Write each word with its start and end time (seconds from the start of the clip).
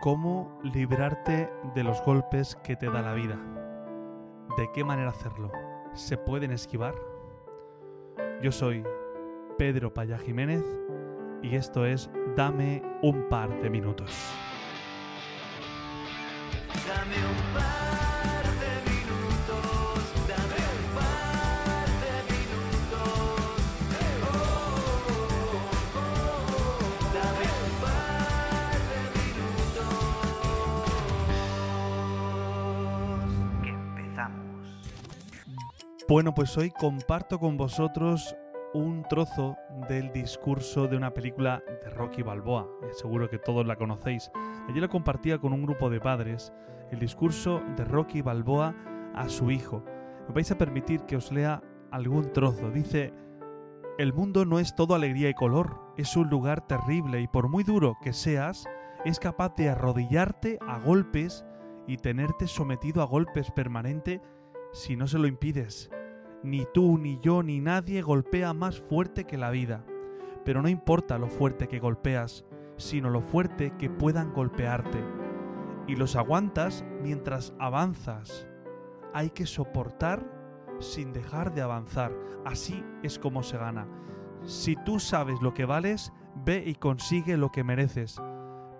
cómo 0.00 0.58
librarte 0.62 1.52
de 1.74 1.84
los 1.84 2.02
golpes 2.02 2.56
que 2.64 2.74
te 2.76 2.90
da 2.90 3.02
la 3.02 3.12
vida. 3.12 3.38
¿De 4.56 4.70
qué 4.72 4.82
manera 4.82 5.10
hacerlo? 5.10 5.52
¿Se 5.92 6.16
pueden 6.16 6.50
esquivar? 6.50 6.94
Yo 8.42 8.50
soy 8.50 8.82
Pedro 9.58 9.92
Paya 9.92 10.18
Jiménez 10.18 10.64
y 11.42 11.54
esto 11.54 11.84
es 11.84 12.10
Dame 12.34 12.82
un 13.02 13.28
par 13.28 13.60
de 13.60 13.70
minutos. 13.70 14.10
Dame 16.86 17.16
un 17.16 17.54
par 17.54 17.79
Bueno, 36.10 36.34
pues 36.34 36.58
hoy 36.58 36.72
comparto 36.72 37.38
con 37.38 37.56
vosotros 37.56 38.34
un 38.74 39.04
trozo 39.08 39.56
del 39.88 40.10
discurso 40.10 40.88
de 40.88 40.96
una 40.96 41.14
película 41.14 41.62
de 41.84 41.88
Rocky 41.90 42.22
Balboa. 42.22 42.68
Eh, 42.82 42.88
seguro 42.94 43.30
que 43.30 43.38
todos 43.38 43.64
la 43.64 43.76
conocéis. 43.76 44.32
Ayer 44.68 44.82
lo 44.82 44.88
compartía 44.88 45.38
con 45.38 45.52
un 45.52 45.62
grupo 45.62 45.88
de 45.88 46.00
padres, 46.00 46.52
el 46.90 46.98
discurso 46.98 47.62
de 47.76 47.84
Rocky 47.84 48.22
Balboa 48.22 48.74
a 49.14 49.28
su 49.28 49.52
hijo. 49.52 49.84
Me 50.26 50.34
vais 50.34 50.50
a 50.50 50.58
permitir 50.58 51.02
que 51.02 51.14
os 51.14 51.30
lea 51.30 51.62
algún 51.92 52.32
trozo. 52.32 52.72
Dice, 52.72 53.14
el 53.96 54.12
mundo 54.12 54.44
no 54.44 54.58
es 54.58 54.74
todo 54.74 54.96
alegría 54.96 55.28
y 55.28 55.34
color, 55.34 55.78
es 55.96 56.16
un 56.16 56.28
lugar 56.28 56.66
terrible 56.66 57.20
y 57.20 57.28
por 57.28 57.48
muy 57.48 57.62
duro 57.62 57.96
que 58.02 58.12
seas, 58.12 58.68
es 59.04 59.20
capaz 59.20 59.54
de 59.54 59.68
arrodillarte 59.68 60.58
a 60.66 60.80
golpes 60.80 61.46
y 61.86 61.98
tenerte 61.98 62.48
sometido 62.48 63.00
a 63.00 63.06
golpes 63.06 63.52
permanente 63.52 64.20
si 64.72 64.96
no 64.96 65.06
se 65.06 65.20
lo 65.20 65.28
impides. 65.28 65.88
Ni 66.42 66.66
tú, 66.72 66.96
ni 66.96 67.18
yo, 67.20 67.42
ni 67.42 67.60
nadie 67.60 68.00
golpea 68.00 68.54
más 68.54 68.80
fuerte 68.80 69.24
que 69.24 69.36
la 69.36 69.50
vida. 69.50 69.84
Pero 70.44 70.62
no 70.62 70.68
importa 70.68 71.18
lo 71.18 71.28
fuerte 71.28 71.68
que 71.68 71.80
golpeas, 71.80 72.44
sino 72.76 73.10
lo 73.10 73.20
fuerte 73.20 73.74
que 73.78 73.90
puedan 73.90 74.32
golpearte. 74.32 75.04
Y 75.86 75.96
los 75.96 76.16
aguantas 76.16 76.84
mientras 77.02 77.52
avanzas. 77.58 78.46
Hay 79.12 79.30
que 79.30 79.44
soportar 79.44 80.24
sin 80.78 81.12
dejar 81.12 81.52
de 81.52 81.60
avanzar. 81.60 82.16
Así 82.44 82.82
es 83.02 83.18
como 83.18 83.42
se 83.42 83.58
gana. 83.58 83.86
Si 84.44 84.76
tú 84.76 84.98
sabes 84.98 85.42
lo 85.42 85.52
que 85.52 85.66
vales, 85.66 86.12
ve 86.34 86.62
y 86.64 86.74
consigue 86.74 87.36
lo 87.36 87.50
que 87.50 87.64
mereces. 87.64 88.16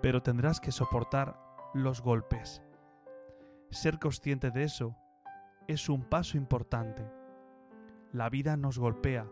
Pero 0.01 0.23
tendrás 0.23 0.59
que 0.59 0.71
soportar 0.71 1.39
los 1.75 2.01
golpes. 2.01 2.63
Ser 3.69 3.99
consciente 3.99 4.49
de 4.49 4.63
eso 4.63 4.95
es 5.67 5.89
un 5.89 6.03
paso 6.03 6.37
importante. 6.37 7.20
La 8.13 8.29
vida 8.29 8.57
nos 8.57 8.77
golpea. 8.77 9.25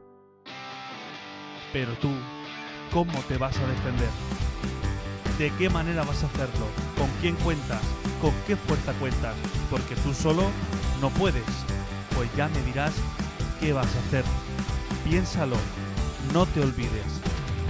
Pero 1.73 1.91
tú, 1.95 2.09
¿cómo 2.94 3.19
te 3.27 3.38
vas 3.38 3.58
a 3.58 3.67
defender? 3.67 4.08
¿De 5.38 5.52
qué 5.58 5.69
manera 5.69 6.03
vas 6.05 6.23
a 6.23 6.27
hacerlo? 6.27 6.66
¿Con 6.97 7.09
quién 7.19 7.35
cuentas? 7.35 7.81
¿Con 8.22 8.31
qué 8.47 8.55
fuerza 8.55 8.94
cuentas? 8.94 9.35
Porque 9.69 9.95
tú 9.95 10.13
solo 10.13 10.44
no 11.02 11.09
puedes. 11.09 11.44
Pues 12.16 12.33
ya 12.38 12.47
me 12.47 12.61
dirás 12.61 12.95
qué 13.59 13.73
vas 13.73 13.94
a 13.94 14.00
hacer. 14.00 14.23
Piénsalo, 15.03 15.57
no 16.33 16.45
te 16.45 16.61
olvides. 16.61 17.22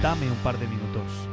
Dame 0.04 0.30
un 0.30 0.38
par 0.38 0.60
de 0.60 0.68
minutos. 0.68 1.28